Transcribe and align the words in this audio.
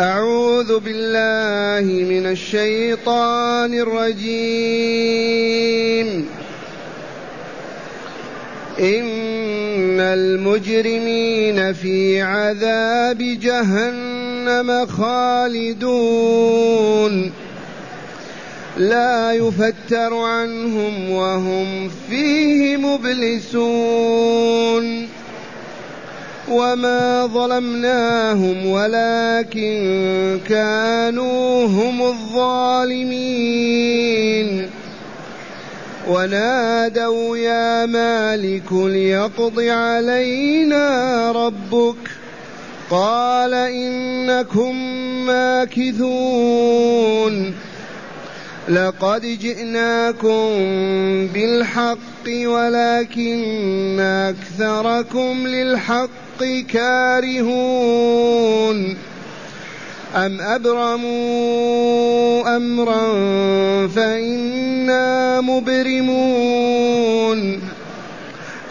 أعوذ 0.00 0.78
بالله 0.78 2.04
من 2.04 2.26
الشيطان 2.26 3.74
الرجيم. 3.74 4.76
إن 8.80 10.00
المجرمين 10.00 11.72
في 11.72 12.22
عذاب 12.22 13.18
جهنم 13.18 14.86
خالدون. 14.86 16.12
لا 18.76 19.32
يفتر 19.32 20.14
عنهم 20.14 21.10
وهم 21.10 21.90
فيه 22.10 22.76
مبلسون. 22.76 24.24
وما 26.48 27.26
ظلمناهم 27.26 28.66
ولكن 28.66 30.40
كانوا 30.48 31.66
هم 31.66 32.02
الظالمين 32.02 33.44
ونادوا 36.08 37.36
يا 37.36 37.86
مالك 37.86 38.72
ليقض 38.72 39.60
علينا 39.60 41.32
ربك 41.32 41.96
قال 42.90 43.54
انكم 43.54 44.76
ماكثون 45.26 46.74
لقد 48.68 49.20
جئناكم 49.20 50.48
بالحق 51.34 52.28
ولكن 52.46 54.00
اكثركم 54.00 55.46
للحق 55.46 56.23
كارهون 56.72 58.16
أم 60.14 60.40
أبرموا 60.40 61.76
أمرا 62.56 63.12
فإنا 63.88 65.40
مبرمون 65.40 66.94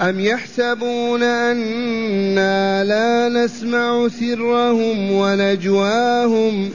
أم 0.01 0.19
يحسبون 0.19 1.23
أنا 1.23 2.83
لا 2.83 3.29
نسمع 3.29 4.07
سرهم 4.07 5.11
ونجواهم 5.11 6.71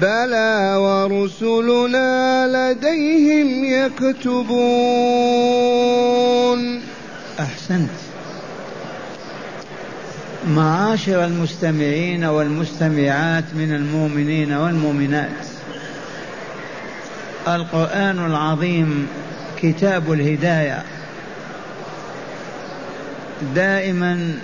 بلى 0.00 0.76
ورسلنا 0.78 2.46
لديهم 2.48 3.64
يكتبون 3.64 4.82
أحسنت. 7.40 8.01
معاشر 10.46 11.24
المستمعين 11.24 12.24
والمستمعات 12.24 13.44
من 13.54 13.74
المؤمنين 13.74 14.52
والمؤمنات. 14.52 15.46
القرآن 17.48 18.26
العظيم 18.26 19.06
كتاب 19.62 20.12
الهداية. 20.12 20.82
دائما 23.54 24.34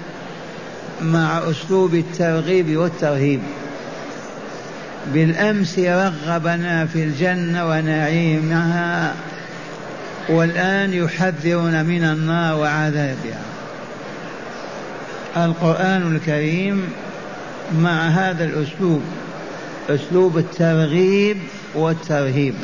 مع 1.03 1.51
أسلوب 1.51 1.95
الترغيب 1.95 2.77
والترهيب. 2.77 3.41
بالأمس 5.15 5.79
رغبنا 5.79 6.87
في 6.87 7.03
الجنة 7.03 7.69
ونعيمها 7.69 9.15
والآن 10.29 10.93
يحذرنا 10.93 11.83
من 11.83 12.05
النار 12.05 12.57
وعذابها. 12.57 13.58
القرآن 15.37 16.17
الكريم 16.17 16.89
مع 17.79 18.09
هذا 18.09 18.45
الأسلوب 18.45 19.03
أسلوب 19.91 20.39
الترغيب 20.39 21.37
والترهيب. 21.75 22.55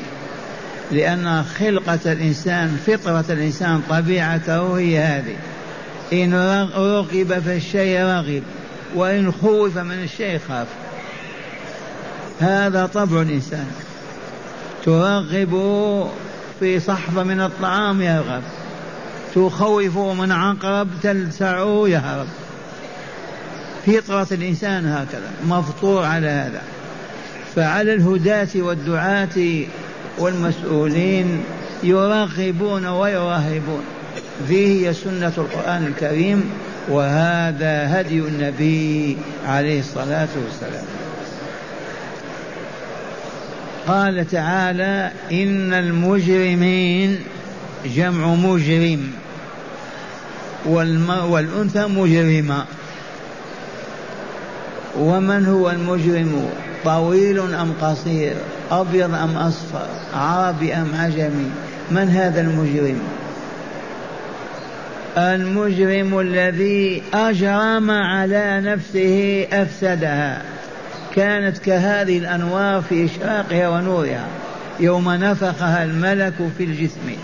لأن 0.92 1.44
خلقة 1.58 2.12
الإنسان 2.12 2.76
فطرة 2.86 3.24
الإنسان 3.30 3.82
طبيعته 3.90 4.78
هي 4.78 4.98
هذه. 4.98 5.36
إن 6.12 6.34
رغب 6.74 7.40
في 7.44 7.56
الشيء 7.56 8.00
رغب 8.00 8.42
وإن 8.94 9.32
خوف 9.32 9.78
من 9.78 10.02
الشيء 10.02 10.40
خاف. 10.48 10.66
هذا 12.40 12.86
طبع 12.86 13.22
الإنسان. 13.22 13.66
ترغب 14.84 15.54
في 16.60 16.80
صحبة 16.80 17.22
من 17.22 17.40
الطعام 17.40 18.02
يرغب 18.02 18.42
تخوف 19.34 19.98
من 19.98 20.32
عقرب 20.32 20.88
تلسع 21.02 21.58
يهرب. 21.86 22.26
فطرة 23.86 24.26
الإنسان 24.32 24.86
هكذا 24.86 25.30
مفطور 25.48 26.04
على 26.04 26.28
هذا. 26.28 26.62
فعلى 27.56 27.94
الهداة 27.94 28.48
والدعاة 28.56 29.64
والمسؤولين 30.18 31.44
يرغبون 31.82 32.86
ويرهبون 32.86 33.82
فيه 34.48 34.88
هي 34.88 34.94
سنة 34.94 35.32
القرآن 35.38 35.86
الكريم 35.86 36.50
وهذا 36.88 38.00
هدي 38.00 38.18
النبي 38.18 39.16
عليه 39.46 39.80
الصلاة 39.80 40.28
والسلام. 40.44 40.84
قال 43.86 44.30
تعالى 44.30 45.12
إن 45.32 45.72
المجرمين 45.72 47.18
جمع 47.86 48.26
مجرم 48.34 49.10
والأنثى 50.66 51.86
مجرمة. 51.86 52.64
ومن 54.98 55.46
هو 55.46 55.70
المجرم؟ 55.70 56.48
طويل 56.84 57.38
أم 57.38 57.72
قصير؟ 57.82 58.34
أبيض 58.70 59.14
أم 59.14 59.36
أصفر؟ 59.36 59.86
عربي 60.14 60.74
أم 60.74 60.88
عجمي؟ 60.94 61.50
من 61.90 62.08
هذا 62.08 62.40
المجرم؟ 62.40 62.98
المجرم 65.18 66.18
الذي 66.18 67.02
أجرم 67.14 67.90
على 67.90 68.60
نفسه 68.64 69.46
أفسدها. 69.52 70.42
كانت 71.16 71.58
كهذه 71.58 72.18
الأنوار 72.18 72.82
في 72.88 73.04
إشراقها 73.04 73.68
ونورها. 73.68 74.26
يوم 74.80 75.10
نفخها 75.10 75.84
الملك 75.84 76.34
في 76.58 76.64
الجسم. 76.64 77.16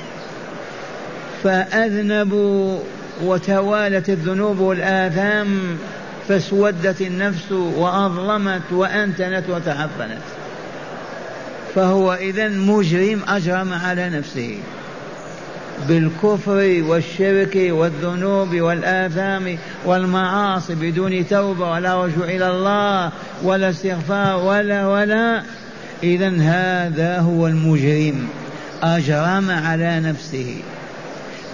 فأذنبوا 1.44 2.78
وتوالت 3.24 4.08
الذنوب 4.08 4.58
والآثام 4.60 5.78
فاسودت 6.30 7.00
النفس 7.00 7.52
وأظلمت 7.52 8.72
وأنتنت 8.72 9.44
وتحفنت 9.48 10.22
فهو 11.74 12.14
إذا 12.14 12.48
مجرم 12.48 13.20
أجرم 13.28 13.72
على 13.72 14.10
نفسه. 14.10 14.58
بالكفر 15.88 16.82
والشرك 16.88 17.56
والذنوب 17.56 18.60
والآثام 18.60 19.58
والمعاصي 19.84 20.74
بدون 20.74 21.28
توبة 21.28 21.70
ولا 21.70 22.04
رجوع 22.04 22.24
إلى 22.24 22.50
الله 22.50 23.12
ولا 23.42 23.70
استغفار 23.70 24.36
ولا 24.36 24.86
ولا. 24.86 25.42
إذا 26.02 26.28
هذا 26.40 27.18
هو 27.18 27.46
المجرم. 27.46 28.28
أجرم 28.82 29.50
على 29.50 30.00
نفسه. 30.00 30.56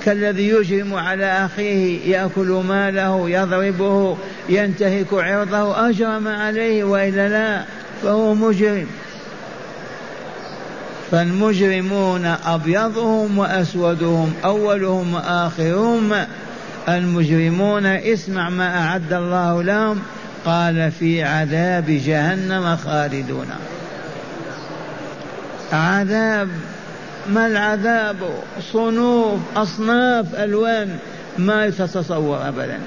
كالذي 0.07 0.49
يجرم 0.49 0.95
على 0.95 1.27
أخيه 1.45 2.11
يأكل 2.11 2.63
ماله 2.69 3.31
يضربه 3.31 4.17
ينتهك 4.49 5.07
عرضه 5.13 5.89
أجرم 5.91 6.29
عليه 6.29 6.85
وإلا 6.85 7.29
لا 7.29 7.65
فهو 8.03 8.35
مجرم. 8.35 8.87
فالمجرمون 11.11 12.27
أبيضهم 12.47 13.39
وأسودهم 13.39 14.33
أولهم 14.45 15.15
وآخرهم. 15.15 16.13
المجرمون 16.89 17.87
اسمع 17.87 18.49
ما 18.49 18.79
أعد 18.79 19.13
الله 19.13 19.63
لهم 19.63 20.03
قال 20.45 20.93
في 21.01 21.23
عذاب 21.23 21.85
جهنم 21.89 22.77
خالدون. 22.77 23.47
عذاب 25.73 26.49
ما 27.33 27.47
العذاب 27.47 28.17
صنوف 28.73 29.41
أصناف 29.57 30.35
ألوان 30.35 30.99
ما 31.39 31.71
تتصور 31.71 32.49
أبدا. 32.49 32.79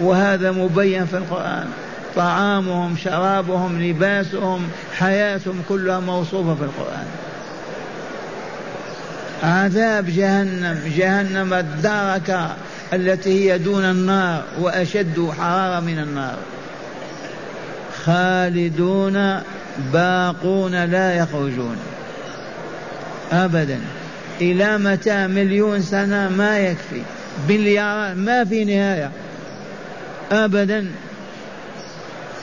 وهذا 0.00 0.50
مبين 0.52 1.06
في 1.06 1.16
القرآن. 1.16 1.66
طعامهم 2.16 2.96
شرابهم 2.96 3.82
لباسهم 3.82 4.68
حياتهم 4.98 5.62
كلها 5.68 6.00
موصوفة 6.00 6.54
في 6.54 6.62
القرآن. 6.62 7.06
عذاب 9.42 10.06
جهنم 10.06 10.78
جهنم 10.96 11.54
الدركة 11.54 12.56
التي 12.92 13.52
هي 13.52 13.58
دون 13.58 13.84
النار 13.84 14.42
وأشد 14.60 15.30
حرارة 15.38 15.80
من 15.80 15.98
النار. 15.98 16.36
خالدون 18.04 19.40
باقون 19.92 20.84
لا 20.84 21.14
يخرجون. 21.14 21.76
أبدا. 23.32 23.80
إلى 24.40 24.78
متى 24.78 25.26
مليون 25.26 25.82
سنة 25.82 26.28
ما 26.28 26.58
يكفي. 26.58 27.02
بليارات 27.48 28.16
ما 28.16 28.44
في 28.44 28.64
نهاية. 28.64 29.10
أبدا. 30.32 30.86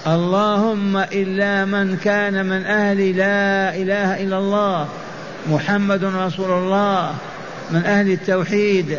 اللهم 0.07 0.97
إلا 0.97 1.65
من 1.65 1.97
كان 1.97 2.45
من 2.45 2.65
أهل 2.65 3.17
لا 3.17 3.75
إله 3.75 4.23
إلا 4.23 4.37
الله. 4.37 4.87
محمد 5.49 6.03
رسول 6.03 6.51
الله. 6.51 7.13
من 7.71 7.85
أهل 7.85 8.11
التوحيد. 8.11 8.97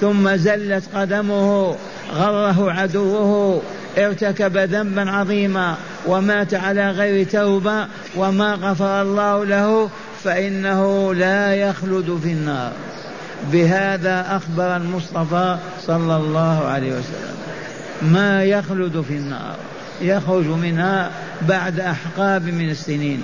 ثم 0.00 0.36
زلت 0.36 0.84
قدمه. 0.94 1.76
غره 2.14 2.72
عدوه. 2.72 3.62
ارتكب 3.98 4.56
ذنبا 4.56 5.10
عظيما. 5.10 5.74
ومات 6.06 6.54
على 6.54 6.90
غير 6.90 7.26
توبة. 7.26 7.86
وما 8.16 8.54
غفر 8.54 9.02
الله 9.02 9.44
له 9.44 9.90
فإنه 10.24 11.14
لا 11.14 11.54
يخلد 11.54 12.20
في 12.22 12.32
النار. 12.32 12.72
بهذا 13.52 14.26
أخبر 14.36 14.76
المصطفى 14.76 15.56
صلى 15.86 16.16
الله 16.16 16.64
عليه 16.64 16.92
وسلم. 16.92 17.36
ما 18.02 18.44
يخلد 18.44 19.04
في 19.08 19.14
النار 19.14 19.56
يخرج 20.00 20.46
منها 20.46 21.10
بعد 21.48 21.80
أحقاب 21.80 22.44
من 22.44 22.70
السنين. 22.70 23.22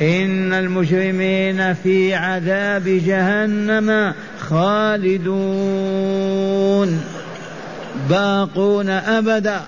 إن 0.00 0.52
المجرمين 0.52 1.74
في 1.74 2.14
عذاب 2.14 2.84
جهنم 2.86 4.14
خالدون. 4.40 5.40
باقون 8.10 8.90
أبدا. 8.90 9.60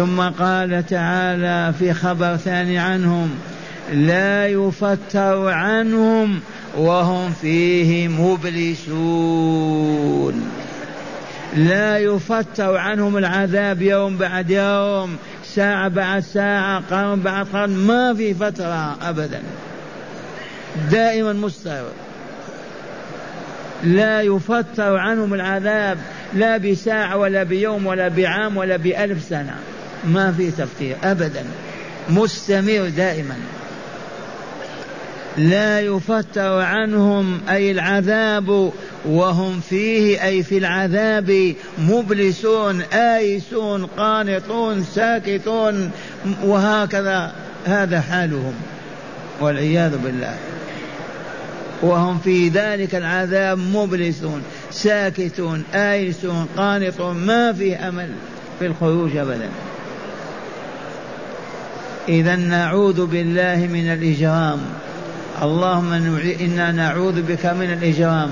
ثم 0.00 0.20
قال 0.20 0.86
تعالى 0.86 1.72
في 1.78 1.94
خبر 1.94 2.36
ثاني 2.36 2.78
عنهم 2.78 3.30
لا 3.92 4.46
يفتر 4.46 5.48
عنهم 5.48 6.40
وهم 6.78 7.32
فيه 7.32 8.08
مبلسون. 8.08 9.70
لا 11.56 11.98
يفتر 11.98 12.76
عنهم 12.76 13.16
العذاب 13.16 13.82
يوم 13.82 14.16
بعد 14.16 14.50
يوم 14.50 15.16
ساعة 15.44 15.88
بعد 15.88 16.22
ساعة 16.22 16.82
قرن 16.90 17.20
بعد 17.20 17.46
قرن 17.46 17.70
ما 17.70 18.14
في 18.14 18.34
فترة 18.34 18.96
أبدا. 19.02 19.42
دائما 20.90 21.32
مستمر 21.32 21.92
لا 23.84 24.20
يفتر 24.22 24.96
عنهم 24.96 25.34
العذاب 25.34 25.98
لا 26.34 26.56
بساعة 26.56 27.16
ولا 27.16 27.42
بيوم 27.42 27.86
ولا 27.86 28.08
بعام 28.08 28.56
ولا 28.56 28.76
بألف 28.76 29.22
سنة. 29.22 29.56
ما 30.04 30.32
في 30.32 30.50
تفتير 30.50 30.96
أبدا. 31.04 31.44
مستمر 32.10 32.88
دائما. 32.96 33.36
لا 35.36 35.80
يفتر 35.80 36.60
عنهم 36.60 37.40
أي 37.48 37.70
العذاب 37.70 38.72
وهم 39.04 39.60
فيه 39.60 40.24
أي 40.24 40.42
في 40.42 40.58
العذاب 40.58 41.54
مبلسون 41.78 42.80
آيسون 42.92 43.86
قانطون 43.86 44.84
ساكتون 44.84 45.90
وهكذا. 46.44 47.32
هذا 47.64 48.00
حالهم 48.00 48.54
والعياذ 49.40 49.98
بالله. 49.98 50.36
وهم 51.82 52.18
في 52.18 52.48
ذلك 52.48 52.94
العذاب 52.94 53.58
مبلسون 53.58 54.42
ساكتون 54.70 55.64
آيسون 55.74 56.46
قانطون 56.56 57.16
ما 57.16 57.52
في 57.52 57.76
أمل 57.76 58.08
في 58.58 58.66
الخروج 58.66 59.16
أبدا. 59.16 59.48
إذا 62.08 62.36
نعوذ 62.36 63.06
بالله 63.06 63.68
من 63.72 63.92
الإجرام. 63.92 64.58
اللهم 65.42 65.92
إنا 66.40 66.72
نعوذ 66.72 67.22
بك 67.22 67.46
من 67.46 67.72
الإجرام. 67.72 68.30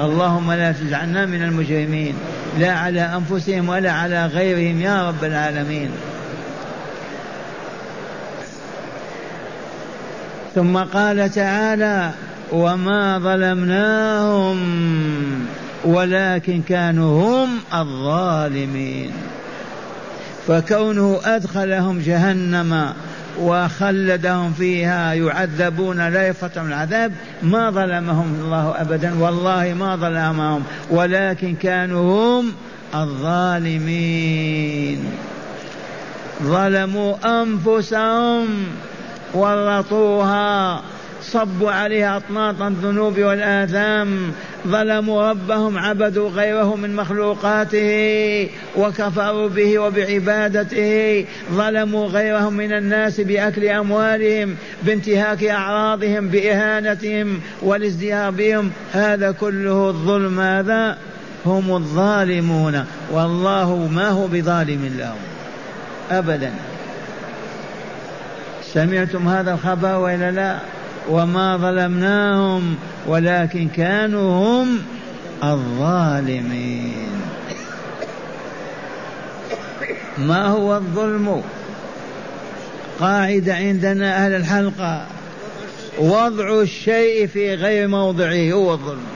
اللهم 0.00 0.52
لا 0.52 0.72
تجعلنا 0.72 1.26
من 1.26 1.42
المجرمين. 1.42 2.14
لا 2.58 2.72
على 2.72 3.00
أنفسهم 3.00 3.68
ولا 3.68 3.92
على 3.92 4.26
غيرهم 4.26 4.80
يا 4.80 5.08
رب 5.08 5.24
العالمين. 5.24 5.90
ثم 10.54 10.76
قال 10.76 11.30
تعالى 11.30 12.10
وما 12.52 13.18
ظلمناهم 13.18 14.58
ولكن 15.84 16.62
كانوا 16.68 17.44
هم 17.44 17.48
الظالمين. 17.74 19.10
فكونه 20.48 21.20
أدخلهم 21.24 21.98
جهنم 21.98 22.92
وخلدهم 23.40 24.52
فيها 24.52 25.12
يعذبون 25.14 26.08
لا 26.08 26.28
يفتهم 26.28 26.68
العذاب 26.68 27.12
ما 27.42 27.70
ظلمهم 27.70 28.40
الله 28.44 28.74
ابدا 28.80 29.14
والله 29.20 29.74
ما 29.78 29.96
ظلمهم 29.96 30.62
ولكن 30.90 31.54
كانوا 31.54 32.40
هم 32.40 32.52
الظالمين. 32.94 34.18
ظلموا 36.42 37.42
أنفسهم 37.42 38.46
ورطوها. 39.34 40.80
صبوا 41.32 41.70
عليها 41.70 42.16
أطناط 42.16 42.62
الذنوب 42.62 43.18
والآثام 43.18 44.32
ظلموا 44.66 45.30
ربهم 45.30 45.78
عبدوا 45.78 46.28
غيره 46.30 46.76
من 46.76 46.96
مخلوقاته 46.96 48.48
وكفروا 48.76 49.48
به 49.48 49.78
وبعبادته 49.78 51.24
ظلموا 51.52 52.06
غيرهم 52.06 52.52
من 52.52 52.72
الناس 52.72 53.20
بأكل 53.20 53.64
أموالهم 53.64 54.56
بانتهاك 54.82 55.44
أعراضهم 55.44 56.28
بإهانتهم 56.28 57.40
والازدهار 57.62 58.30
بهم 58.30 58.70
هذا 58.92 59.30
كله 59.30 59.88
الظلم 59.88 60.40
هذا 60.40 60.98
هم 61.46 61.76
الظالمون. 61.76 62.84
والله 63.12 63.88
ما 63.92 64.08
هو 64.08 64.26
بظالم 64.26 64.94
لهم. 64.98 65.18
أبدا. 66.10 66.52
سمعتم 68.62 69.28
هذا 69.28 69.52
الخبر 69.52 69.94
وإلا 69.94 70.30
لا؟ 70.30 70.58
وما 71.08 71.56
ظلمناهم 71.56 72.76
ولكن 73.06 73.68
كانوا 73.68 74.62
هم 74.62 74.82
الظالمين. 75.44 77.08
ما 80.18 80.46
هو 80.46 80.76
الظلم؟ 80.76 81.42
قاعدة 83.00 83.54
عندنا 83.54 84.24
أهل 84.24 84.34
الحلقة. 84.34 85.06
وضع 85.98 86.60
الشيء 86.60 87.26
في 87.26 87.54
غير 87.54 87.88
موضعه 87.88 88.52
هو 88.52 88.72
الظلم. 88.72 89.06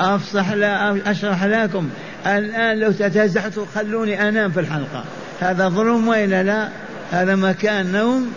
أفصح 0.00 0.52
لا 0.52 1.10
أشرح 1.10 1.44
لكم. 1.44 1.88
الآن 2.26 2.78
لو 2.78 2.92
تتزحتوا 2.92 3.64
خلوني 3.74 4.28
أنام 4.28 4.50
في 4.50 4.60
الحلقة. 4.60 5.04
هذا 5.40 5.68
ظلم 5.68 6.08
وإلا 6.08 6.42
لا؟ 6.42 6.68
هذا 7.12 7.34
مكان 7.34 7.92
نوم؟ 7.92 8.32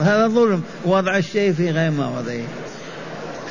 هذا 0.00 0.28
ظلم. 0.28 0.62
وضع 0.84 1.16
الشيء 1.16 1.52
في 1.52 1.70
غير 1.70 1.90
موضعه 1.90 2.44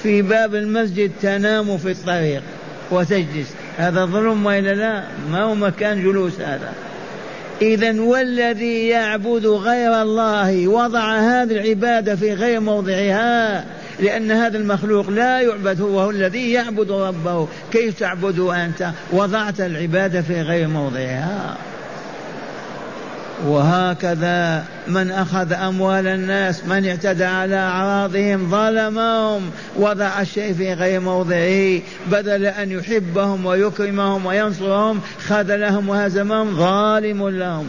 في 0.03 0.21
باب 0.21 0.55
المسجد 0.55 1.11
تنام 1.21 1.77
في 1.77 1.91
الطريق 1.91 2.41
وتجلس. 2.91 3.53
هذا 3.77 4.05
ظلم 4.05 4.45
وإلا 4.45 4.73
لا؟ 4.73 5.03
ما 5.31 5.43
هو 5.43 5.55
مكان 5.55 6.03
جلوس 6.03 6.39
هذا. 6.39 6.73
إذا 7.61 8.01
والذي 8.01 8.87
يعبد 8.87 9.45
غير 9.45 10.01
الله 10.01 10.67
وضع 10.67 11.17
هذه 11.17 11.51
العبادة 11.51 12.15
في 12.15 12.33
غير 12.33 12.59
موضعها 12.59 13.65
لأن 13.99 14.31
هذا 14.31 14.57
المخلوق 14.57 15.09
لا 15.09 15.41
يعبد 15.41 15.81
هو, 15.81 16.09
الذي 16.09 16.51
يعبد 16.51 16.91
ربه. 16.91 17.47
كيف 17.71 17.99
تعبد 17.99 18.39
أنت؟ 18.39 18.89
وضعت 19.11 19.61
العبادة 19.61 20.21
في 20.21 20.41
غير 20.41 20.67
موضعها. 20.67 21.57
وهكذا 23.43 24.65
من 24.87 25.11
أخذ 25.11 25.53
أموال 25.53 26.07
الناس 26.07 26.65
من 26.65 26.87
اعتدى 26.87 27.23
على 27.23 27.55
أعراضهم 27.55 28.49
ظلمهم 28.49 29.49
وضع 29.75 30.21
الشيء 30.21 30.53
في 30.53 30.73
غير 30.73 30.99
موضعه 30.99 31.81
بدل 32.11 32.45
أن 32.45 32.71
يحبهم 32.71 33.45
ويكرمهم 33.45 34.25
وينصرهم 34.25 35.01
خذلهم 35.27 35.89
وهزمهم 35.89 36.55
ظالم 36.55 37.29
لهم. 37.29 37.67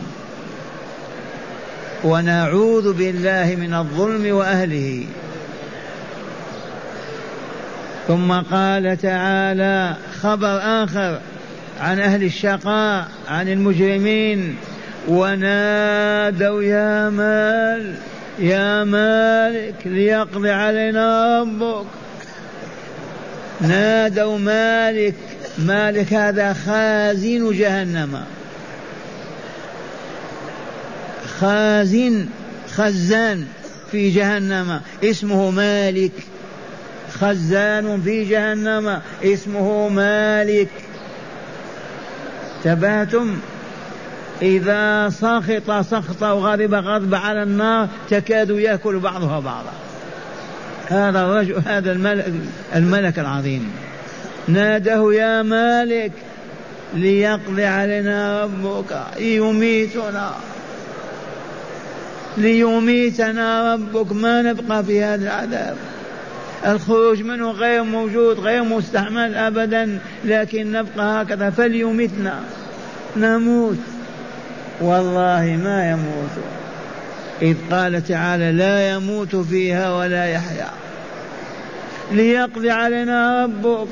ونعوذ 2.04 2.92
بالله 2.92 3.56
من 3.60 3.74
الظلم 3.74 4.34
وأهله. 4.34 5.04
ثم 8.08 8.32
قال 8.32 8.98
تعالى 9.02 9.96
خبر 10.22 10.58
آخر 10.84 11.20
عن 11.80 12.00
أهل 12.00 12.22
الشقاء 12.22 13.08
عن 13.28 13.48
المجرمين. 13.48 14.56
ونادوا 15.08 16.62
يا 16.62 17.10
مال 17.10 17.94
يا 18.38 18.84
مالك 18.84 19.74
ليقضي 19.84 20.50
علينا 20.50 21.40
ربك. 21.40 21.86
نادوا 23.60 24.38
مالك 24.38 25.14
مالك 25.58 26.12
هذا 26.12 26.52
خازن 26.52 27.52
جهنم. 27.52 28.24
خازن 31.40 32.26
خزان 32.74 33.46
في 33.90 34.10
جهنم. 34.10 34.80
اسمه 35.04 35.50
مالك. 35.50 36.12
خزان 37.20 38.02
في 38.04 38.24
جهنم. 38.24 39.00
اسمه 39.24 39.88
مالك. 39.88 40.70
تباتم 42.64 43.38
إذا 44.42 45.08
سخط 45.10 45.70
سخط 45.70 46.22
وغضب 46.22 46.74
غضب 46.74 47.14
على 47.14 47.42
النار 47.42 47.88
تكاد 48.10 48.50
يأكل 48.50 48.98
بعضها 48.98 49.40
بعضا. 49.40 49.72
هذا 50.88 51.22
الرجل 51.22 51.62
هذا 51.66 51.92
الملك, 51.92 52.32
الملك 52.74 53.18
العظيم. 53.18 53.70
ناده 54.48 55.12
يا 55.12 55.42
مالك 55.42 56.12
ليقضي 56.94 57.64
علينا 57.64 58.42
ربك 58.44 59.04
يميتنا 59.18 60.30
ليميتنا 62.36 63.74
ربك. 63.74 64.12
ما 64.12 64.42
نبقى 64.42 64.84
في 64.84 65.02
هذا 65.02 65.22
العذاب. 65.24 65.76
الخروج 66.66 67.22
منه 67.22 67.50
غير 67.50 67.82
موجود 67.82 68.40
غير 68.40 68.62
مستعمل 68.62 69.34
ابدا 69.34 69.98
لكن 70.24 70.72
نبقى 70.72 71.22
هكذا. 71.22 71.50
فليمتنا 71.50 72.40
نموت. 73.16 73.93
والله 74.80 75.58
ما 75.64 75.90
يموت. 75.90 76.30
إذ 77.42 77.56
قال 77.70 78.06
تعالى 78.06 78.52
لا 78.52 78.90
يموت 78.90 79.36
فيها 79.36 79.96
ولا 79.96 80.24
يحيا. 80.24 80.68
ليقضي 82.12 82.70
علينا 82.70 83.44
ربك. 83.44 83.88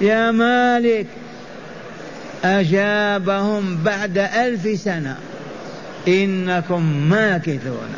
يا 0.00 0.30
مالك. 0.30 1.06
أجابهم 2.44 3.78
بعد 3.84 4.18
ألف 4.18 4.80
سنة. 4.80 5.16
إنكم 6.08 7.08
ماكثون. 7.10 7.88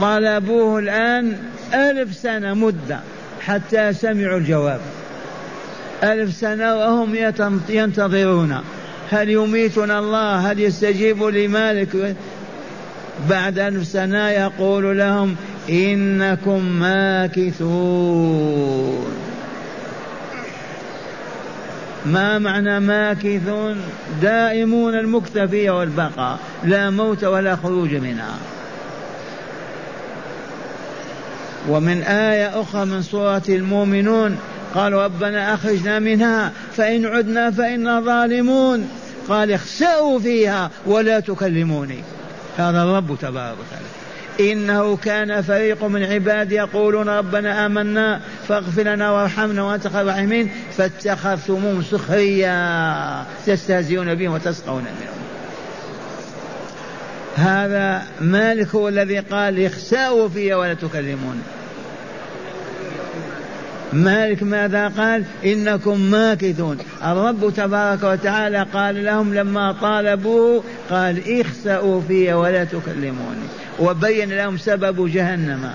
طلبوه 0.00 0.78
الآن 0.78 1.36
ألف 1.74 2.14
سنة 2.14 2.54
مدة 2.54 3.00
حتى 3.40 3.92
سمعوا 3.92 4.38
الجواب. 4.38 4.80
ألف 6.02 6.34
سنة 6.36 6.74
وهم 6.76 7.14
ينتظرون. 7.68 8.60
هل 9.14 9.30
يميتنا 9.30 9.98
الله؟ 9.98 10.50
هل 10.52 10.60
يستجيب 10.60 11.22
لمالك؟ 11.22 12.16
بعد 13.30 13.58
ألف 13.58 13.86
سنة 13.86 14.28
يقول 14.28 14.98
لهم 14.98 15.36
إنكم 15.70 16.64
ماكثون. 16.80 17.64
ما 22.06 22.38
معنى 22.38 22.80
ماكثون؟ 22.80 23.76
دائمون 24.22 24.94
المكتفية 24.94 25.70
والبقاء 25.70 26.38
لا 26.64 26.90
موت 26.90 27.24
ولا 27.24 27.56
خروج 27.56 27.94
منها. 27.94 28.34
ومن 31.68 32.02
آية 32.02 32.60
أخرى 32.60 32.84
من 32.84 33.02
سورة 33.02 33.42
المؤمنون 33.48 34.38
قالوا 34.74 35.04
ربنا 35.04 35.54
أخرجنا 35.54 35.98
منها 35.98 36.52
فإن 36.76 37.06
عدنا 37.06 37.50
فإنا 37.50 38.00
ظالمون. 38.00 38.88
قال 39.28 39.52
اخسأوا 39.52 40.18
فيها 40.18 40.70
ولا 40.86 41.20
تكلموني. 41.20 41.98
هذا 42.56 42.82
الرب 42.82 43.18
تبارك 43.22 43.56
وتعالى. 43.58 44.52
إنه 44.52 44.96
كان 44.96 45.42
فريق 45.42 45.84
من 45.84 46.04
عبادي 46.04 46.54
يقولون 46.54 47.08
ربنا 47.08 47.66
آمنا 47.66 48.20
فاغفر 48.48 48.82
لنا 48.82 49.10
وارحمنا 49.10 49.62
وأنت 49.62 49.88
خير 49.88 50.00
الراحمين. 50.00 50.50
فاتخذتموهم 50.76 51.82
سخريا 51.82 53.24
تستهزئون 53.46 54.14
بهم 54.14 54.32
وتسخرون 54.32 54.82
منهم. 54.82 55.24
هذا 57.36 58.02
مالك 58.20 58.74
هو 58.74 58.88
الذي 58.88 59.18
قال 59.18 59.66
اخسأوا 59.66 60.28
فيها 60.28 60.56
ولا 60.56 60.74
تكلمون 60.74 61.42
مالك 63.94 64.42
ماذا 64.42 64.88
قال؟ 64.88 65.24
إنكم 65.44 66.00
ماكثون. 66.00 66.78
الرب 67.04 67.52
تبارك 67.56 68.02
وتعالى 68.02 68.66
قال 68.72 69.04
لهم 69.04 69.34
لما 69.34 69.72
طالبوه 69.72 70.64
قال 70.90 71.40
اخسأوا 71.40 72.00
في 72.08 72.32
ولا 72.32 72.64
تكلموني. 72.64 73.46
وبين 73.80 74.32
لهم 74.32 74.58
سبب 74.58 75.10
جهنم 75.12 75.70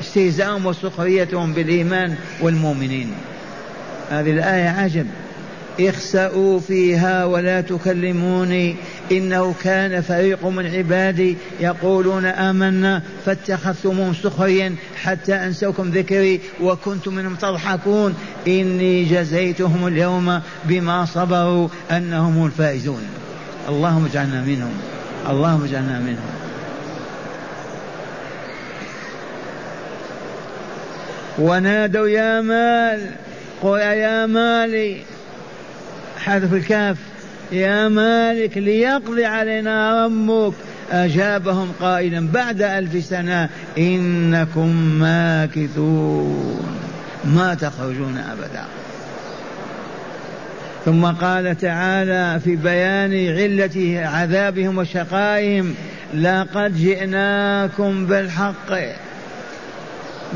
استهزاءهم 0.00 0.66
وسخريتهم 0.66 1.52
بالإيمان 1.52 2.14
والمؤمنين. 2.40 3.12
هذه 4.10 4.30
الآية 4.30 4.68
عجب. 4.68 5.06
اخسأوا 5.80 6.60
فيها 6.60 7.24
ولا 7.24 7.60
تكلموني. 7.60 8.76
إنه 9.12 9.54
كان 9.62 10.00
فريق 10.00 10.46
من 10.46 10.66
عبادي 10.66 11.36
يقولون 11.60 12.24
آمنا 12.24 13.02
فاتخذتموهم 13.26 14.14
سخريا 14.14 14.74
حتى 15.02 15.34
أنسوكم 15.34 15.90
ذكري 15.90 16.40
وكنتم 16.60 17.14
منهم 17.14 17.34
تضحكون. 17.34 18.14
إني 18.46 19.04
جزيتهم 19.04 19.86
اليوم 19.86 20.40
بما 20.64 21.04
صبروا 21.04 21.68
أنهم 21.90 22.46
الفائزون. 22.46 23.02
اللهم 23.68 24.04
اجعلنا 24.04 24.40
منهم. 24.40 24.74
اللهم 25.30 25.64
اجعلنا 25.64 25.98
منهم. 25.98 26.30
ونادوا 31.38 32.08
يا 32.08 32.40
مال 32.40 33.10
قل 33.62 33.78
يا 33.78 34.26
مالي 34.26 35.02
حذف 36.18 36.52
الكاف. 36.54 36.96
يا 37.52 37.88
مالك 37.88 38.58
ليقضي 38.58 39.24
علينا 39.24 40.04
ربك. 40.04 40.54
أجابهم 40.92 41.72
قائلا 41.80 42.28
بعد 42.32 42.62
ألف 42.62 43.04
سنة 43.04 43.48
إنكم 43.78 44.68
ماكثون. 45.00 46.80
ما 47.24 47.54
تخرجون 47.54 48.18
أبدا. 48.18 48.64
ثم 50.84 51.06
قال 51.06 51.58
تعالى 51.58 52.40
في 52.44 52.56
بيان 52.56 53.12
علة 53.36 54.08
عذابهم 54.08 54.78
وشقائهم 54.78 55.74
لقد 56.14 56.76
جئناكم 56.76 58.06
بالحق. 58.06 58.72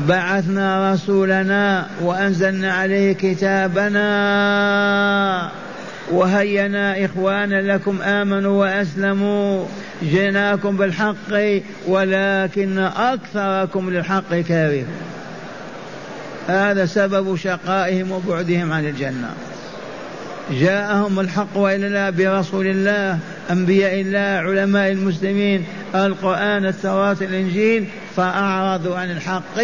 بعثنا 0.07 0.93
رسولنا 0.93 1.87
وأنزلنا 2.01 2.73
عليه 2.73 3.13
كتابنا. 3.13 4.05
وهينا 6.11 7.05
إخوانا 7.05 7.61
لكم 7.61 8.01
آمنوا 8.01 8.61
وأسلموا. 8.61 9.65
جئناكم 10.03 10.77
بالحق 10.77 11.61
ولكن 11.87 12.79
أكثركم 12.97 13.89
للحق 13.89 14.35
كارهون 14.35 14.87
هذا 16.47 16.85
سبب 16.85 17.35
شقائهم 17.35 18.11
وبعدهم 18.11 18.71
عن 18.71 18.85
الجنة. 18.85 19.29
جاءهم 20.51 21.19
الحق 21.19 21.57
وإلا 21.57 21.87
لا 21.87 22.09
برسول 22.09 22.67
الله 22.67 23.19
أنبياء 23.51 24.01
الله 24.01 24.19
علماء 24.49 24.91
المسلمين 24.91 25.65
القرآن 25.95 26.65
التوراة 26.65 27.17
الإنجيل 27.21 27.85
فأعرضوا 28.15 28.97
عن 28.97 29.11
الحق 29.11 29.59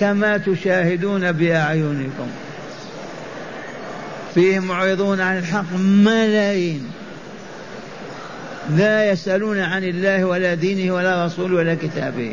كما 0.00 0.36
تشاهدون 0.36 1.32
بأعينكم. 1.32 2.28
فيهم 4.34 4.64
معرضون 4.64 5.20
عن 5.20 5.38
الحق 5.38 5.76
ملايين. 5.78 6.90
لا 8.76 9.10
يسألون 9.10 9.58
عن 9.58 9.84
الله 9.84 10.24
ولا 10.24 10.54
دينه 10.54 10.94
ولا 10.94 11.26
رسوله 11.26 11.56
ولا 11.56 11.74
كتابه. 11.74 12.32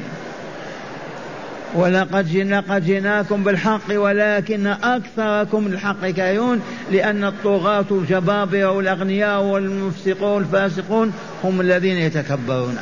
ولقد 1.75 2.27
جئنا 2.27 2.60
قد 2.60 2.86
جئناكم 2.86 3.44
بالحق 3.44 3.89
ولكن 3.89 4.68
أكثركم 4.68 5.68
الحق 5.68 6.06
كارهون 6.06 6.62
لأن 6.91 7.24
الطغاة 7.24 7.86
الجبابرة 7.91 8.72
والأغنياء 8.72 9.41
والمفسقون 9.41 10.41
الفاسقون 10.41 11.13
هم 11.44 11.62
الذين 11.62 11.98
يتكبرون. 11.98 12.77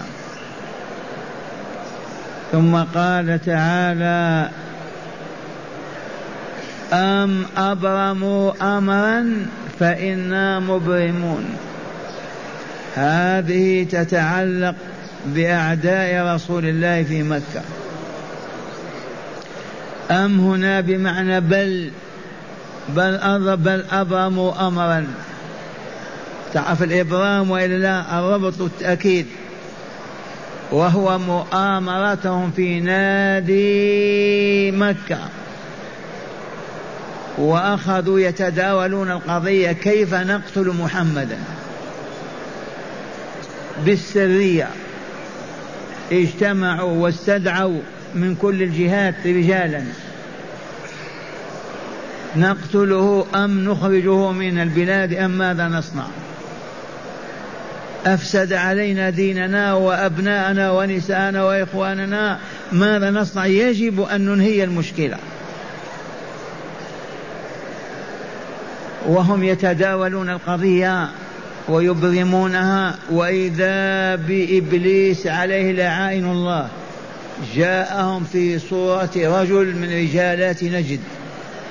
ثم 2.52 2.76
قال 2.76 3.40
تعالى 3.46 4.50
أم 6.94 7.46
أبرموا 7.58 8.77
أمرا 8.77 9.46
فإنا 9.79 10.60
مبرمون. 10.60 11.46
هذه 12.96 13.84
تتعلق 13.84 14.75
بأعداء 15.25 16.36
رسول 16.36 16.65
الله 16.65 17.03
في 17.03 17.24
مكة. 17.24 17.62
أم 20.12 20.39
هنا 20.39 20.82
بمعنى 20.82 21.39
بل 21.41 21.91
بل 22.89 23.58
بل 23.58 23.86
أبرموا 23.91 24.67
أمرا. 24.67 25.08
تعرف 26.53 26.84
الإبرام 26.84 27.51
وإلا 27.51 27.77
لا؟ 27.77 28.20
الربط 28.20 28.62
التأكيد. 28.62 29.25
وهو 30.72 31.17
مؤامرتهم 31.17 32.51
في 32.51 32.79
نادي 32.79 34.72
مكة. 34.72 35.20
وأخذوا 37.38 38.20
يتداولون 38.20 39.12
القضية 39.12 39.72
كيف 39.72 40.13
نقتل 40.13 40.74
محمدا. 40.79 41.38
بالسرية. 43.86 44.67
اجتمعوا 46.12 47.03
واستدعوا 47.03 47.79
من 48.15 48.36
كل 48.36 48.63
الجهات 48.63 49.15
رجالا. 49.25 49.84
نقتله 52.36 53.25
أم 53.36 53.70
نخرجه 53.70 54.32
من 54.32 54.60
البلاد 54.60 55.13
أم 55.13 55.32
ماذا 55.32 55.67
نصنع. 55.67 56.06
أفسد 58.06 58.53
علينا 58.53 59.10
ديننا 59.10 59.74
وأبناءنا 59.74 60.72
ونساءنا 60.72 61.44
وإخواننا. 61.44 62.39
ماذا 62.72 63.12
نصنع؟ 63.12 63.46
يجب 63.46 64.01
أن 64.01 64.25
ننهي 64.25 64.63
المشكلة. 64.63 65.17
وهم 69.08 69.44
يتداولون 69.44 70.30
القضية 70.30 71.10
ويبرمونها 71.70 72.96
وإذا 73.10 74.16
بإبليس 74.16 75.28
عليه 75.28 75.72
لعائن 75.72 76.26
الله 76.32 76.70
جاءهم 77.56 78.24
في 78.24 78.60
صورة 78.60 79.10
رجل 79.16 79.76
من 79.76 79.94
رجالات 79.94 80.64
نجد 80.64 81.00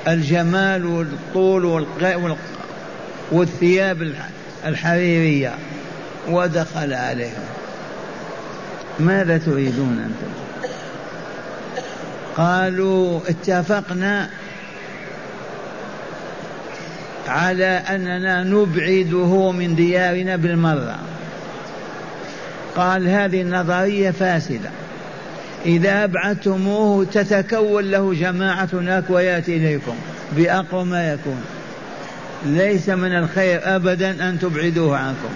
الجمال 0.08 0.86
والطول 0.86 1.86
والثياب 3.32 4.12
الحريرية 4.66 5.54
ودخل 6.28 6.92
عليهم. 6.92 7.44
ماذا 9.00 9.38
تريدون 9.38 9.98
أنتم؟ 9.98 10.32
قالوا 12.36 13.20
اتفقنا 13.28 14.28
على 17.28 17.64
أننا 17.64 18.44
نبعده 18.44 19.52
من 19.52 19.74
ديارنا 19.74 20.36
بالمرة. 20.36 20.98
قال 22.76 23.08
هذه 23.08 23.42
النظرية 23.42 24.10
فاسدة. 24.10 24.70
إذا 25.66 26.04
أبعدتموه 26.04 27.04
تتكون 27.04 27.84
له 27.84 28.14
جماعة 28.14 28.68
هناك 28.72 29.04
ويأتي 29.10 29.56
إليكم 29.56 29.94
بأقوى 30.36 30.84
ما 30.84 31.12
يكون. 31.12 31.44
ليس 32.46 32.88
من 32.88 33.12
الخير 33.16 33.60
أبدا 33.76 34.28
أن 34.28 34.38
تبعدوه 34.38 34.96
عنكم. 34.96 35.34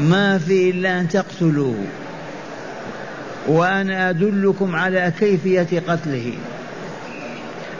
ما 0.00 0.38
في 0.38 0.70
إلا 0.70 1.00
أن 1.00 1.08
تقتلوه. 1.08 1.84
وأنا 3.46 4.10
أدلكم 4.10 4.76
على 4.76 5.12
كيفية 5.20 5.82
قتله. 5.88 6.32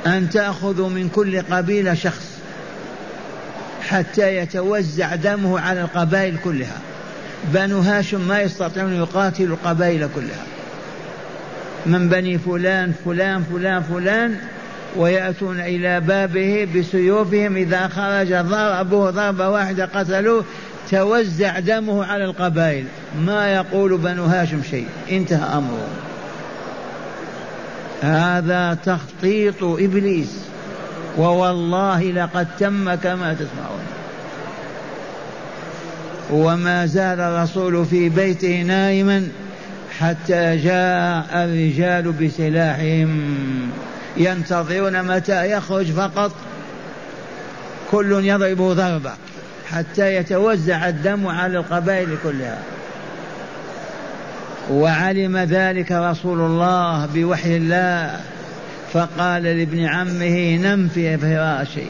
أن 0.07 0.31
تأخذوا 0.31 0.89
من 0.89 1.09
كل 1.09 1.43
قبيلة 1.43 1.95
شخص 1.95 2.28
حتى 3.89 4.37
يتوزع 4.37 5.15
دمه 5.15 5.61
على 5.61 5.81
القبائل 5.81 6.37
كلها. 6.45 6.79
بنو 7.55 7.81
هاشم 7.81 8.29
ما 8.29 8.41
يستطيعون 8.41 8.95
يقاتلوا 8.95 9.57
القبائل 9.57 10.09
كلها. 10.15 10.45
من 11.87 12.09
بني 12.09 12.39
فلان 12.39 12.93
فلان 13.05 13.43
فلان 13.43 13.83
فلان 13.83 14.37
ويأتون 14.97 15.61
إلى 15.61 16.01
بابه 16.01 16.69
بسيوفهم 16.77 17.57
إذا 17.57 17.89
خرج 17.89 18.35
ضربوه 18.35 19.11
ضربة 19.11 19.49
واحدة 19.49 19.85
قتلوه 19.85 20.45
توزع 20.91 21.59
دمه 21.59 22.05
على 22.05 22.25
القبائل. 22.25 22.85
ما 23.27 23.53
يقول 23.55 23.99
بنو 23.99 24.25
هاشم 24.25 24.63
شيء. 24.71 24.87
انتهى 25.11 25.57
أمره. 25.57 25.89
هذا 28.03 28.79
تخطيط 28.85 29.63
إبليس. 29.63 30.48
ووالله 31.17 32.03
لقد 32.03 32.47
تم 32.59 32.95
كما 32.95 33.35
تسمعون. 33.35 33.87
وما 36.31 36.87
زال 36.87 37.21
الرسول 37.21 37.87
في 37.87 38.09
بيته 38.09 38.63
نائما 38.63 39.29
حتى 39.99 40.57
جاء 40.57 41.27
الرجال 41.33 42.13
بسلاحهم 42.13 43.33
ينتظرون 44.17 45.03
متى 45.03 45.53
يخرج 45.53 45.93
فقط. 45.93 46.33
كل 47.91 48.25
يضرب 48.25 48.63
ضربة 48.63 49.13
حتى 49.71 50.17
يتوزع 50.17 50.89
الدم 50.89 51.27
على 51.27 51.59
القبائل 51.59 52.09
كلها. 52.23 52.59
وعلم 54.71 55.37
ذلك 55.39 55.93
رسول 55.93 56.41
الله 56.41 57.07
بوحي 57.15 57.57
الله. 57.57 58.21
فقال 58.93 59.43
لابن 59.43 59.85
عمه 59.85 60.57
نم 60.57 60.89
في 60.89 61.19
فراشي. 61.19 61.87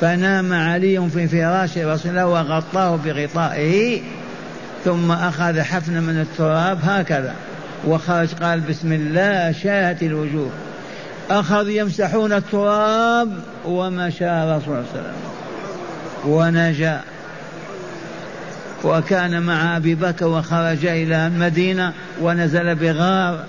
فنام 0.00 0.52
علي 0.52 1.08
في 1.10 1.28
فراش 1.28 1.78
رسول 1.78 2.10
الله 2.10 2.26
وغطاه 2.26 2.96
بغطائه 2.96 4.02
ثم 4.84 5.10
أخذ 5.10 5.60
حفنة 5.60 6.00
من 6.00 6.20
التراب 6.20 6.78
هكذا. 6.82 7.34
وخرج 7.86 8.34
قال 8.34 8.60
بسم 8.60 8.92
الله 8.92 9.52
شاهت 9.52 10.02
الوجوه. 10.02 10.50
أخذ 11.30 11.68
يمسحون 11.68 12.32
التراب 12.32 13.38
ومشى 13.64 14.24
رسول 14.24 14.24
الله 14.24 14.60
صلى 14.64 14.66
الله 14.66 14.84
عليه 14.94 15.00
وسلم. 15.00 15.14
ونجا. 16.24 17.00
وكان 18.84 19.42
مع 19.42 19.76
أبي 19.76 19.94
بكر 19.94 20.26
وخرج 20.26 20.86
إلى 20.86 21.26
المدينة 21.26 21.92
ونزل 22.20 22.74
بغار 22.74 23.44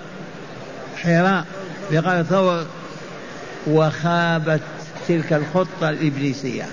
حراء. 1.03 1.45
بغار 1.91 2.23
ثور 2.23 2.65
وخابت 3.67 4.61
تلك 5.07 5.33
الخطة 5.33 5.89
الإبليسية. 5.89 6.65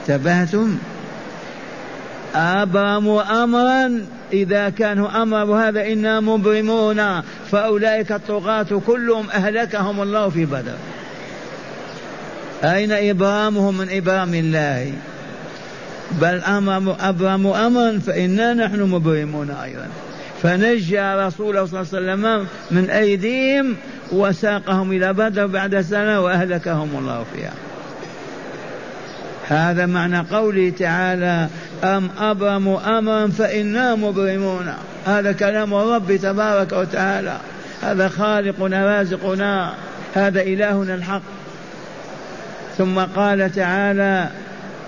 انتبهتم؟ 0.00 0.78
أبرموا 2.34 3.44
أمرا 3.44 4.06
إذا 4.32 4.68
كانوا 4.68 5.22
أمروا 5.22 5.68
هذا 5.68 5.86
إنا 5.92 6.20
مبرمون 6.20 7.22
فأولئك 7.50 8.12
الطغاة 8.12 8.80
كلهم 8.86 9.30
أهلكهم 9.30 10.02
الله 10.02 10.28
في 10.28 10.44
بدر. 10.44 10.76
أين 12.64 12.92
إبرامهم 12.92 13.78
من 13.78 13.88
إبرام 13.90 14.34
الله؟ 14.34 14.92
بل 16.20 16.40
أمر 16.40 16.96
أبرموا 17.00 17.66
أمرا 17.66 17.98
فإنا 18.06 18.54
نحن 18.54 18.82
مبرمون 18.82 19.50
أيضا. 19.50 19.88
فنجى 20.42 21.14
رسوله 21.14 21.66
صلى 21.66 21.80
الله 21.80 21.92
عليه 21.92 22.12
وسلم 22.12 22.46
من 22.70 22.90
أيديهم 22.90 23.76
وساقهم 24.12 24.92
إلى 24.92 25.12
بدر 25.12 25.46
بعد 25.46 25.80
سنة 25.80 26.20
وأهلكهم 26.20 26.90
الله 26.98 27.24
فيها. 27.34 27.52
هذا 29.48 29.86
معنى 29.86 30.18
قوله 30.18 30.72
تعالى 30.78 31.48
أم 31.84 32.10
أبرموا 32.18 32.98
أمرا 32.98 33.26
فإنا 33.26 33.94
مبرمون. 33.94 34.74
هذا 35.06 35.32
كلام 35.32 35.74
الرب 35.74 36.16
تبارك 36.16 36.72
وتعالى. 36.72 37.36
هذا 37.82 38.08
خالقنا 38.08 38.98
رازقنا. 38.98 39.74
هذا 40.14 40.42
إلهنا 40.42 40.94
الحق. 40.94 41.22
ثم 42.78 42.98
قال 42.98 43.52
تعالى 43.52 44.28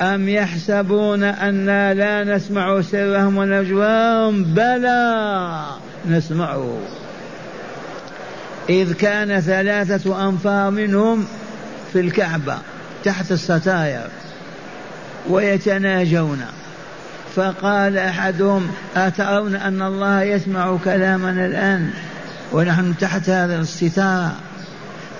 أم 0.01 0.29
يحسبون 0.29 1.23
أنا 1.23 1.95
لا 1.95 2.37
نسمع 2.37 2.81
سرهم 2.81 3.37
ونجواهم؟ 3.37 4.45
بلى! 4.45 5.65
نسمعه 6.09 6.79
إذ 8.69 8.93
كان 8.93 9.41
ثلاثة 9.41 10.29
أنفار 10.29 10.71
منهم 10.71 11.27
في 11.93 12.01
الكعبة 12.01 12.59
تحت 13.05 13.33
الستاير 13.33 14.09
ويتناجون. 15.29 16.41
فقال 17.37 17.99
أحدهم 17.99 18.71
أترون 18.97 19.55
أن 19.55 19.83
الله 19.83 20.23
يسمع 20.23 20.77
كلامنا 20.85 21.47
الآن 21.47 21.91
ونحن 22.53 22.95
تحت 23.01 23.29
هذا 23.29 23.61
الستار 23.61 24.31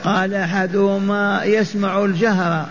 قال 0.05 0.35
أحدهما 0.35 1.45
يسمع 1.45 2.05
الجهر. 2.05 2.67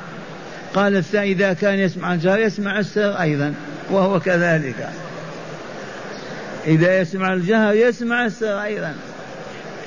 قال 0.75 0.97
الثاني 0.97 1.31
إذا 1.31 1.53
كان 1.53 1.79
يسمع 1.79 2.13
الجهر 2.13 2.39
يسمع 2.39 2.79
السر 2.79 3.21
أيضا 3.21 3.53
وهو 3.91 4.19
كذلك. 4.19 4.89
إذا 6.67 6.99
يسمع 6.99 7.33
الجهر 7.33 7.73
يسمع 7.73 8.25
السر 8.25 8.63
أيضا. 8.63 8.93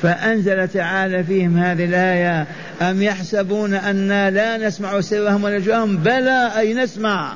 فأنزل 0.03 0.68
تعالى 0.68 1.25
فيهم 1.25 1.59
هذه 1.59 1.85
الآية 1.85 2.46
أم 2.83 3.03
يحسبون 3.03 3.75
أنا 3.75 4.31
لا 4.31 4.57
نسمع 4.57 5.01
سرهم 5.01 5.44
ونجواهم؟ 5.44 5.96
بلى 5.96 6.53
أي 6.59 6.75
نسمع. 6.75 7.33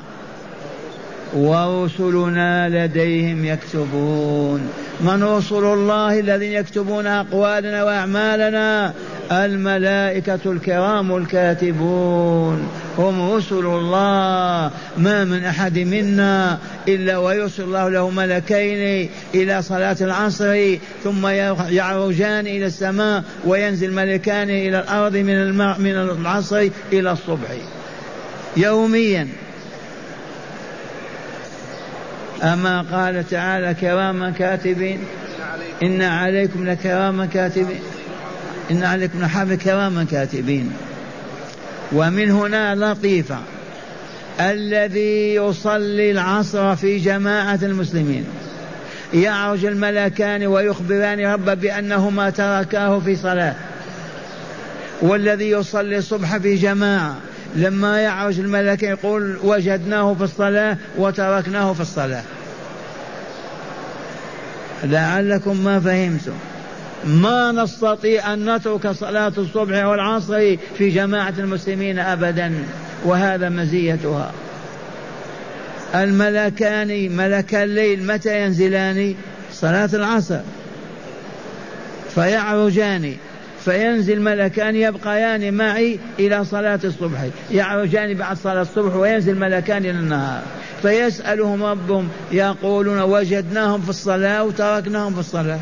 ورسلنا 1.33 2.69
لديهم 2.69 3.45
يكتبون. 3.45 4.69
من 5.01 5.23
رسل 5.23 5.55
الله 5.55 6.19
الذين 6.19 6.51
يكتبون 6.51 7.07
أقوالنا 7.07 7.83
وأعمالنا؟ 7.83 8.93
الملائكة 9.31 10.39
الكرام 10.45 11.15
الكاتبون 11.17 12.67
هم 12.97 13.31
رسل 13.31 13.65
الله. 13.65 14.71
ما 14.97 15.25
من 15.25 15.43
أحد 15.43 15.79
منا 15.79 16.57
إلا 16.87 17.17
ويرسل 17.17 17.63
الله 17.63 17.89
له 17.89 18.09
ملكين 18.09 19.09
إلى 19.35 19.61
صلاة 19.61 19.97
العصر 20.01 20.75
ثم 21.03 21.27
يعرجان 21.69 22.47
إلى 22.47 22.65
السماء 22.65 23.23
وينزل 23.45 23.93
ملكان 23.93 24.49
إلى 24.49 24.79
الأرض 24.79 25.17
من 25.17 25.57
من 25.57 25.95
العصر 25.95 26.69
إلى 26.93 27.11
الصبح. 27.11 27.49
يوميا. 28.57 29.27
أما 32.43 32.81
قال 32.81 33.27
تعالى 33.29 33.73
كراما 33.73 34.29
كاتبين 34.29 34.99
إن 35.83 36.01
عليكم 36.01 36.69
لكراما 36.69 37.25
كاتبين. 37.25 37.79
إن 38.71 38.83
عليكم 38.83 39.21
لحافظ 39.21 39.53
كراما 39.53 40.03
كاتبين. 40.11 40.71
ومن 41.91 42.31
هنا 42.31 42.75
لطيفة. 42.75 43.37
الذي 44.39 45.35
يصلي 45.35 46.11
العصر 46.11 46.75
في 46.75 46.97
جماعة 46.97 47.59
المسلمين. 47.63 48.25
يعرج 49.13 49.65
الملكان 49.65 50.45
ويخبران 50.45 51.19
رب 51.19 51.45
بأنهما 51.45 52.29
تركاه 52.29 52.99
في 52.99 53.15
صلاة. 53.15 53.55
والذي 55.01 55.49
يصلي 55.49 55.97
الصبح 55.97 56.37
في 56.37 56.55
جماعة. 56.55 57.15
لما 57.55 57.99
يعرج 57.99 58.39
الملك 58.39 58.83
يقول 58.83 59.37
وجدناه 59.43 60.13
في 60.13 60.23
الصلاة 60.23 60.77
وتركناه 60.97 61.73
في 61.73 61.81
الصلاة. 61.81 62.23
لعلكم 64.83 65.63
ما 65.63 65.79
فهمتم. 65.79 66.50
ما 67.05 67.51
نستطيع 67.51 68.33
أن 68.33 68.55
نترك 68.55 68.87
صلاة 68.87 69.33
الصبح 69.37 69.85
والعصر 69.85 70.57
في 70.77 70.89
جماعة 70.89 71.33
المسلمين 71.37 71.99
أبدا 71.99 72.53
وهذا 73.05 73.49
مزيتها. 73.49 74.31
الملكان 75.95 77.17
ملك 77.17 77.55
الليل 77.55 78.07
متى 78.07 78.45
ينزلان 78.45 79.15
صلاة 79.51 79.89
العصر. 79.93 80.39
فيعرجان 82.15 83.15
فينزل 83.65 84.21
ملكان 84.21 84.75
يبقيان 84.75 85.53
معي 85.53 85.99
إلى 86.19 86.45
صلاة 86.45 86.79
الصبح. 86.83 87.25
يعرجان 87.51 88.13
بعد 88.13 88.37
صلاة 88.37 88.61
الصبح 88.61 88.95
وينزل 88.95 89.39
ملكان 89.39 89.77
إلى 89.77 89.91
النهار. 89.91 90.41
فيسألهم 90.81 91.63
ربهم 91.63 92.09
يقولون 92.31 93.01
وجدناهم 93.01 93.81
في 93.81 93.89
الصلاة 93.89 94.43
وتركناهم 94.43 95.13
في 95.13 95.19
الصلاة. 95.19 95.59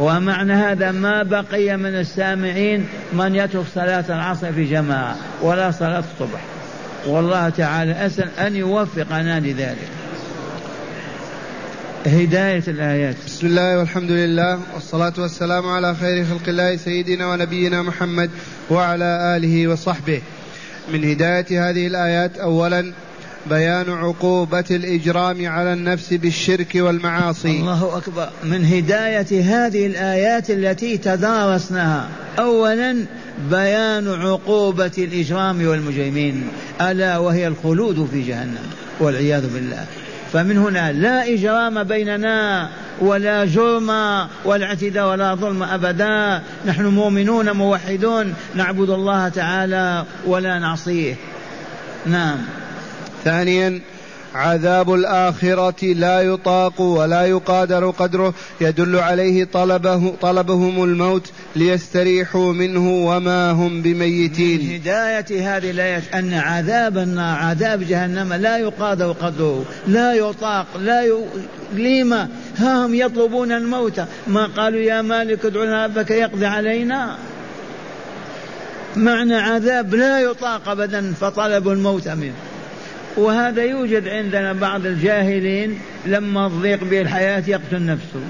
ومعنى 0.00 0.52
هذا 0.52 0.92
ما 0.92 1.22
بقي 1.22 1.76
من 1.76 1.94
السامعين 2.00 2.88
من 3.12 3.34
يترك 3.34 3.64
صلاة 3.74 4.04
العصر 4.08 4.52
في 4.52 4.64
جماعة 4.64 5.16
ولا 5.42 5.70
صلاة 5.70 6.04
الصبح. 6.14 6.40
والله 7.06 7.48
تعالى 7.48 8.06
أسأل 8.06 8.28
أن 8.38 8.56
يوفقنا 8.56 9.40
لذلك. 9.40 9.88
هداية 12.06 12.62
الآيات. 12.68 13.16
بسم 13.26 13.46
الله 13.46 13.78
والحمد 13.78 14.10
لله 14.10 14.60
والصلاة 14.74 15.12
والسلام 15.18 15.68
على 15.68 15.94
خير 15.94 16.24
خلق 16.24 16.48
الله 16.48 16.76
سيدنا 16.76 17.26
ونبينا 17.26 17.82
محمد 17.82 18.30
وعلى 18.70 19.36
آله 19.36 19.68
وصحبه. 19.68 20.22
من 20.92 21.04
هداية 21.04 21.70
هذه 21.70 21.86
الآيات 21.86 22.38
أولا 22.38 22.92
بيان 23.50 23.90
عقوبة 23.90 24.64
الإجرام 24.70 25.48
على 25.48 25.72
النفس 25.72 26.14
بالشرك 26.14 26.72
والمعاصي. 26.74 27.60
الله 27.60 27.96
أكبر. 27.96 28.28
من 28.44 28.64
هداية 28.64 29.42
هذه 29.42 29.86
الآيات 29.86 30.50
التي 30.50 30.98
تدارسناها. 30.98 32.08
أولا 32.38 33.06
بيان 33.50 34.08
عقوبة 34.08 34.92
الإجرام 34.98 35.66
والمجرمين. 35.66 36.48
ألا 36.80 37.18
وهي 37.18 37.46
الخلود 37.46 38.08
في 38.12 38.22
جهنم 38.22 38.66
والعياذ 39.00 39.54
بالله. 39.54 39.84
فمن 40.32 40.58
هنا 40.58 40.92
لا 40.92 41.34
إجرام 41.34 41.84
بيننا 41.84 42.68
ولا 43.00 43.44
جرم 43.44 43.90
ولا 44.44 44.66
اعتداء 44.66 45.10
ولا 45.10 45.34
ظلم 45.34 45.62
أبدا. 45.62 46.42
نحن 46.66 46.86
مؤمنون 46.86 47.50
موحدون. 47.50 48.34
نعبد 48.54 48.90
الله 48.90 49.28
تعالى 49.28 50.04
ولا 50.26 50.58
نعصيه. 50.58 51.14
نعم. 52.06 52.38
ثانيا 53.26 53.80
عذاب 54.34 54.94
الآخرة 54.94 55.84
لا 55.84 56.20
يطاق 56.20 56.80
ولا 56.80 57.26
يقادر 57.26 57.90
قدره 57.90 58.34
يدل 58.60 58.96
عليه 58.96 59.44
طلبه 59.44 60.14
طلبهم 60.20 60.84
الموت 60.84 61.30
ليستريحوا 61.56 62.52
منه 62.52 63.06
وما 63.06 63.50
هم 63.50 63.82
بميتين. 63.82 64.60
من 64.60 64.74
هداية 64.74 65.56
هذه 65.56 65.70
الآية 65.70 66.02
أن 66.14 66.34
عذاب 66.34 66.98
النار 66.98 67.38
عذاب 67.38 67.82
جهنم 67.88 68.32
لا 68.32 68.58
يقادر 68.58 69.12
قدره 69.12 69.64
لا 69.86 70.14
يطاق 70.14 70.66
لا 70.78 71.04
ي... 71.04 71.12
لما 71.74 72.28
ها 72.56 72.86
هم 72.86 72.94
يطلبون 72.94 73.52
الموت. 73.52 74.00
ما 74.26 74.46
قالوا 74.46 74.80
يا 74.80 75.02
مالك 75.02 75.44
ادع 75.44 75.64
لنا 75.64 75.86
ربك 75.86 76.10
يقضي 76.10 76.46
علينا. 76.46 77.16
معنى 78.96 79.34
عذاب 79.34 79.94
لا 79.94 80.20
يطاق 80.20 80.68
أبدا 80.68 81.12
فطلبوا 81.20 81.72
الموت 81.72 82.08
منه. 82.08 82.34
وهذا 83.16 83.62
يوجد 83.62 84.08
عندنا 84.08 84.52
بعض 84.52 84.86
الجاهلين 84.86 85.78
لما 86.06 86.48
تضيق 86.48 86.84
به 86.84 87.00
الحياة 87.00 87.42
يقتل 87.46 87.86
نفسه. 87.86 88.20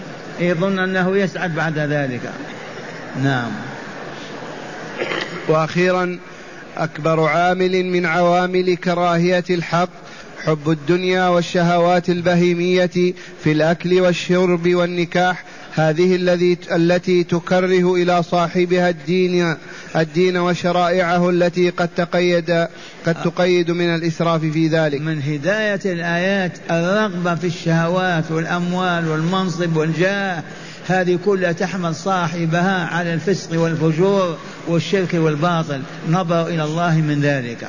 يظن 0.41 0.79
أنه 0.79 1.17
يسعد 1.17 1.55
بعد 1.55 1.79
ذلك. 1.79 2.33
نعم. 3.23 3.51
وأخيرا 5.49 6.19
أكبر 6.77 7.21
عامل 7.21 7.85
من 7.85 8.07
عوامل 8.07 8.77
كراهية 8.77 9.45
الحق 9.51 9.89
حب 10.45 10.71
الدنيا 10.71 11.29
والشهوات 11.29 12.09
البهيمية 12.09 13.15
في 13.45 13.53
الأكل 13.53 14.01
والشرب 14.01 14.75
والنكاح 14.75 15.45
هذه 15.75 16.17
الذي 16.17 16.59
التي 16.73 17.25
تكره 17.25 17.95
إلى 17.95 18.23
صاحبها 18.23 18.89
الدين 18.89 19.57
الدين 19.97 20.37
وشرائعه 20.37 21.31
التي 21.31 21.71
قد 21.71 21.89
تقيد 21.97 22.67
قد 23.07 23.23
تقيد 23.23 23.71
من 23.71 23.95
الإسراف 23.95 24.41
في 24.41 24.69
ذلك. 24.69 25.01
من 25.01 25.23
هداية 25.23 25.81
الآيات 25.85 26.53
الرغبة 26.71 27.35
في 27.35 27.47
الشهوات 27.47 28.31
والأموال 28.31 29.09
والمنصب 29.09 29.77
والجاه 29.77 30.43
هذه 30.87 31.19
كلها 31.25 31.53
تحمل 31.53 31.95
صاحبها 31.95 32.87
على 32.87 33.15
الفسق 33.15 33.61
والفجور 33.61 34.39
والشرك 34.69 35.15
والباطل 35.15 35.83
نظر 36.11 36.47
إلى 36.47 36.65
الله 36.65 36.97
من 36.97 37.21
ذلك 37.21 37.69